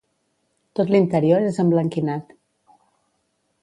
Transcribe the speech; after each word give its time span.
Tot 0.79 0.89
l'interior 0.95 1.47
és 1.51 1.61
emblanquinat. 1.67 2.37